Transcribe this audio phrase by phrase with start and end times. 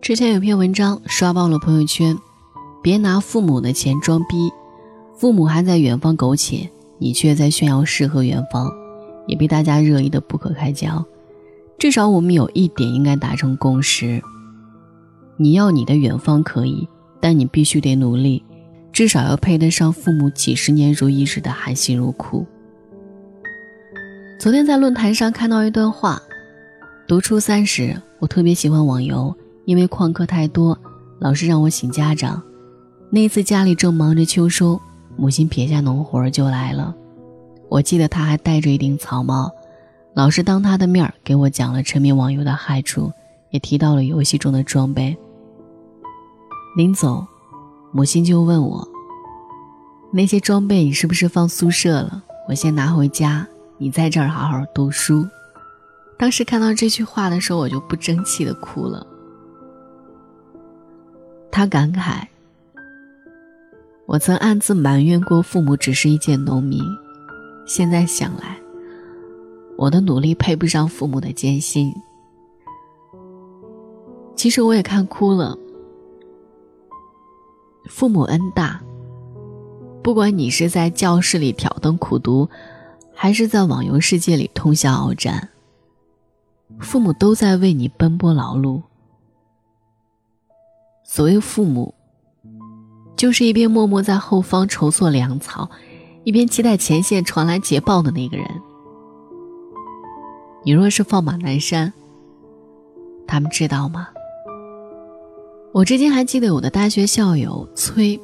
[0.00, 2.16] 之前有篇文章刷爆了朋友圈，
[2.82, 4.52] 别拿父母的钱装逼，
[5.16, 8.70] 父母还在远方苟且，你却在炫耀诗和远方，
[9.26, 11.04] 也被大家热议的不可开交。
[11.76, 14.22] 至少我们有一点应该达成共识：
[15.36, 16.88] 你要你的远方可以，
[17.20, 18.44] 但你必须得努力，
[18.92, 22.46] 至少要配得上父母几十年如一日的含辛茹苦。
[24.38, 26.22] 昨天在论坛上看到一段话：
[27.06, 29.34] 读初三时，我特别喜欢网游。
[29.66, 30.78] 因为旷课太多，
[31.18, 32.42] 老师让我请家长。
[33.10, 34.80] 那一次家里正忙着秋收，
[35.16, 36.94] 母亲撇下农活就来了。
[37.70, 39.50] 我记得她还戴着一顶草帽。
[40.14, 43.12] 老师当她的面给我讲了沉迷网游的害处，
[43.50, 45.16] 也提到了游戏中的装备。
[46.76, 47.26] 临走，
[47.92, 48.86] 母亲就问我
[50.12, 52.22] ：“那些装备你是不是放宿舍了？
[52.48, 53.46] 我先拿回家，
[53.78, 55.26] 你在这儿好好读书。”
[56.18, 59.06] 当时看到这句话的时候，我就不争气的哭了。
[61.50, 62.26] 他感慨
[64.06, 66.80] ：“我曾暗自埋怨过父母只是一介农民，
[67.66, 68.56] 现在想来，
[69.76, 71.94] 我的努力配不上父母的艰辛。
[74.36, 75.56] 其实我也看哭了。
[77.88, 78.80] 父母恩大，
[80.02, 82.48] 不管你是在教室里挑灯苦读，
[83.14, 85.50] 还是在网游世界里通宵鏖战，
[86.80, 88.82] 父母都在为你奔波劳碌。”
[91.04, 91.94] 所谓父母，
[93.16, 95.70] 就是一边默默在后方筹措粮草，
[96.24, 98.46] 一边期待前线传来捷报的那个人。
[100.64, 101.92] 你若是放马南山，
[103.26, 104.08] 他们知道吗？
[105.72, 108.18] 我至今还记得我的大学校友崔，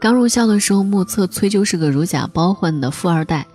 [0.00, 3.46] 刚入校的时候，目测崔就是个如假包换的富二代，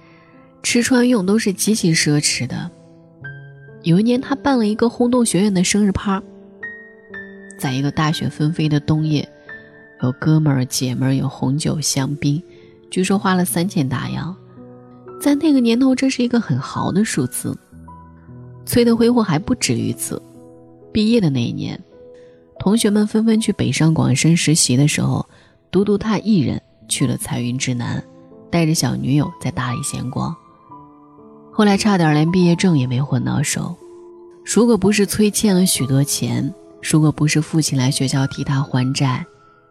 [0.64, 2.72] 吃穿用都是极其奢侈的。
[3.84, 6.22] 有一年，他办了一个轰动学院的生日趴。
[7.58, 9.28] 在一个大雪纷飞的冬夜，
[10.02, 12.42] 有哥们儿姐们儿，有红酒香槟，
[12.90, 14.36] 据说花了三千大洋。
[15.22, 17.58] 在那个年头，这是一个很豪的数字。
[18.66, 20.22] 崔的挥霍还不止于此。
[20.92, 21.82] 毕业的那一年，
[22.60, 25.26] 同学们纷纷去北上广深实习的时候，
[25.72, 28.04] 独独他一人去了彩云之南，
[28.50, 30.36] 带着小女友在大理闲逛。
[31.60, 33.76] 后来差点连毕业证也没混到手。
[34.46, 36.54] 如果不是崔欠了许多钱。
[36.82, 39.26] 如果不是父亲来学校替他还债，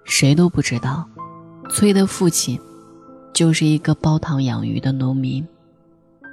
[0.05, 1.09] 谁都不知道，
[1.71, 2.61] 崔的父亲
[3.33, 5.43] 就是一个煲汤养鱼的农民。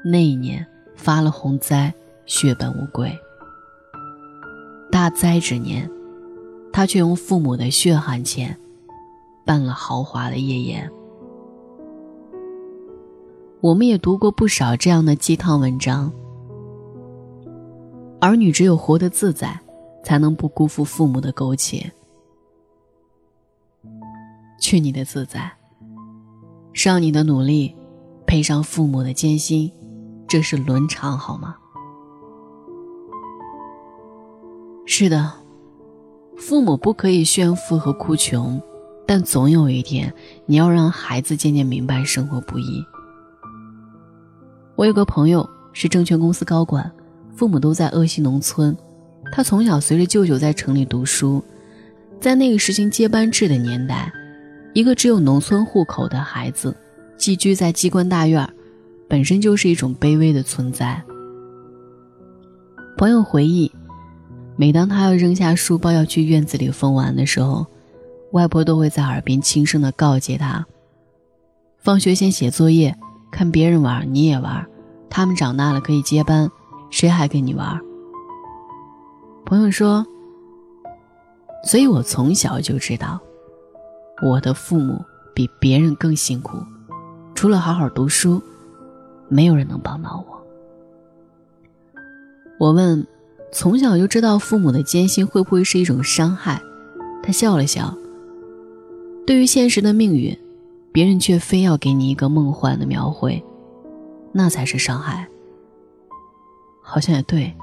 [0.03, 0.67] 那一年
[0.97, 1.93] 发了洪灾，
[2.25, 3.09] 血本无归。
[4.91, 5.89] 大灾之年，
[6.73, 8.53] 他却用父母的血汗钱
[9.45, 10.91] 办了豪华的夜宴。
[13.65, 16.11] 我们也读过不少这样的鸡汤文章。
[18.21, 19.59] 儿女只有活得自在。
[20.05, 21.91] 才能不辜负父母的苟且。
[24.61, 25.51] 去你的自在，
[26.73, 27.75] 上你的努力
[28.27, 29.71] 配上父母的艰辛，
[30.27, 31.55] 这是伦常，好吗？
[34.85, 35.33] 是的，
[36.37, 38.61] 父母不可以炫富和哭穷，
[39.07, 40.13] 但总有一天，
[40.45, 42.85] 你要让孩子渐渐明白生活不易。
[44.85, 46.91] 我有个朋友是证券公司高管，
[47.35, 48.77] 父母都在鄂西农村。
[49.31, 51.43] 他从小随着舅舅在城里读书，
[52.21, 54.13] 在那个实行接班制的年代，
[54.75, 56.77] 一个只有农村户口的孩子
[57.17, 58.47] 寄居在机关大院，
[59.09, 61.03] 本身就是一种卑微的存在。
[62.95, 63.71] 朋友回忆，
[64.55, 67.65] 每当他要扔下书包要去院子里疯玩的时候，
[68.33, 70.63] 外婆都会在耳边轻声的告诫他
[71.81, 72.95] ：“放学先写作业，
[73.31, 74.63] 看别人玩你也玩，
[75.15, 76.51] 他们长大了可以接班，
[76.89, 77.79] 谁还跟你玩？”
[79.47, 80.05] 朋友说
[81.63, 83.17] ：“所以我从小就知道，
[84.21, 85.01] 我的父母
[85.33, 86.57] 比别人更辛苦，
[87.33, 88.41] 除了好好读书，
[89.29, 90.35] 没有人能帮到我。”
[92.59, 93.07] 我问
[93.53, 96.61] ：“从小就知道父母的艰辛会不会是一种伤害？”
[97.23, 97.97] 他笑了笑。
[99.25, 100.37] 对于现实的命运，
[100.91, 103.41] 别人却非要给你一个梦幻的描绘，
[104.37, 105.25] 那才是伤害。
[106.81, 107.55] 好像也对。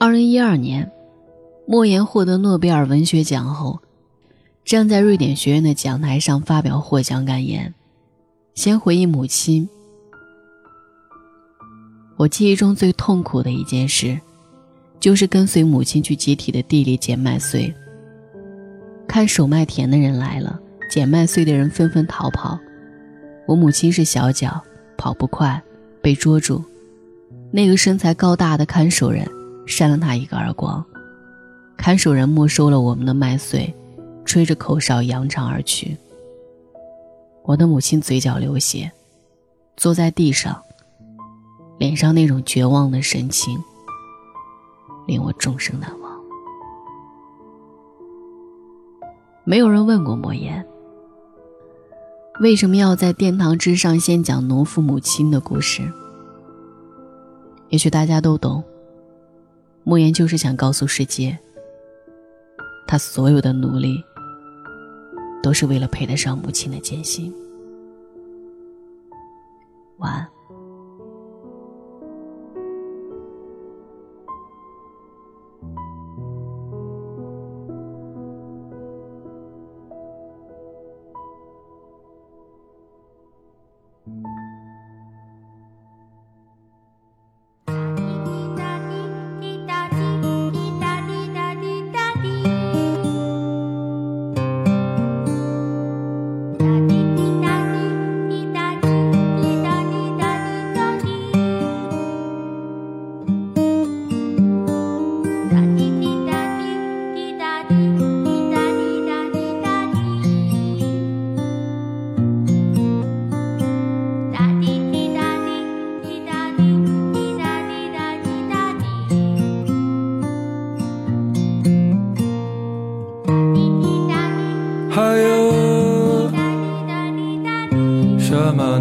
[0.00, 0.90] 二零一二年，
[1.64, 3.78] 莫言获得诺贝尔文学奖后，
[4.64, 7.72] 站在瑞典学院的讲台上发表获奖感言。
[8.54, 9.68] 先回忆母亲，
[12.16, 14.20] 我记忆中最痛苦的一件事，
[14.98, 17.72] 就是跟随母亲去集体的地里捡麦穗。
[19.06, 20.58] 看守麦田的人来了，
[20.90, 22.58] 捡麦穗的人纷纷逃跑。
[23.50, 24.62] 我母亲是小脚，
[24.96, 25.60] 跑不快，
[26.00, 26.62] 被捉住，
[27.50, 29.28] 那个身材高大的看守人
[29.66, 30.84] 扇了他一个耳光，
[31.76, 33.74] 看守人没收了我们的麦穗，
[34.24, 35.96] 吹着口哨扬长而去。
[37.42, 38.88] 我的母亲嘴角流血，
[39.76, 40.62] 坐在地上，
[41.76, 43.58] 脸上那种绝望的神情，
[45.08, 46.12] 令我终生难忘。
[49.42, 50.64] 没有人问过莫言，
[52.40, 55.82] 为什么要在殿堂之上先讲农妇母亲的故事？
[57.68, 58.64] 也许大家都懂，
[59.84, 61.38] 莫言就是想告诉世界，
[62.86, 64.02] 他所有的努力，
[65.42, 67.30] 都是为了配得上母亲的艰辛。
[69.98, 70.29] 晚安。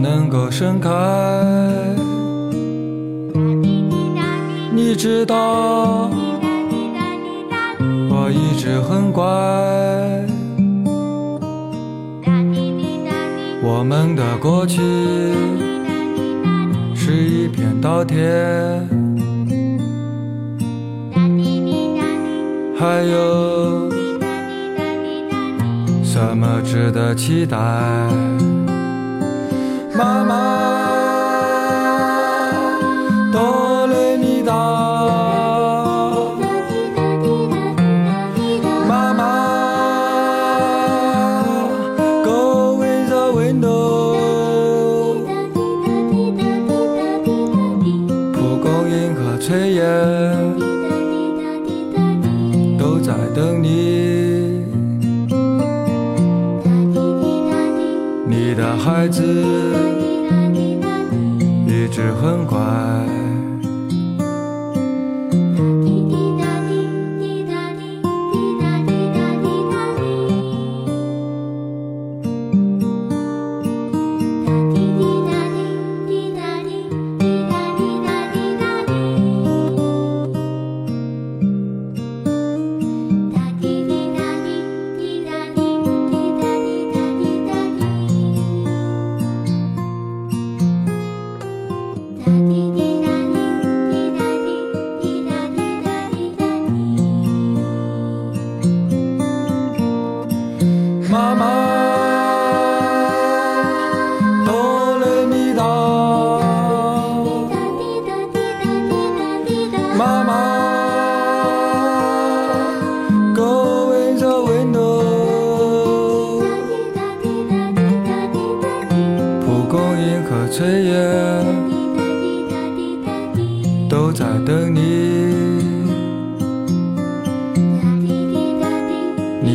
[0.01, 0.89] 能够盛开，
[4.73, 6.09] 你知道，
[8.29, 9.25] 我一直很乖。
[13.63, 14.79] 我们的过去
[16.93, 18.87] 是一片稻田，
[22.77, 23.89] 还有
[26.03, 27.57] 什么值得期待？
[52.99, 54.65] 都在等你，
[58.27, 59.23] 你的孩子。
[61.65, 62.59] 一直很乖。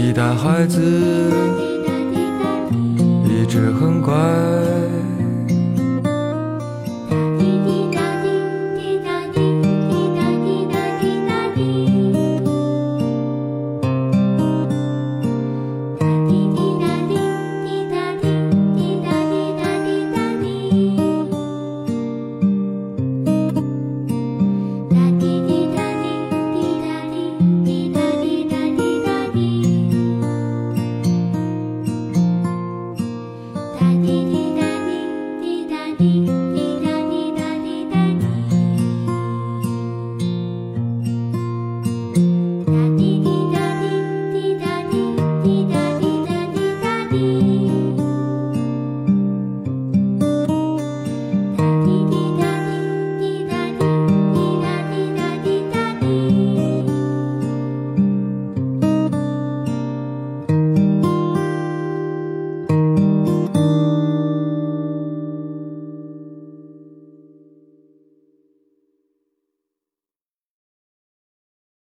[0.07, 0.83] 你的孩子
[3.25, 4.64] 一直很乖。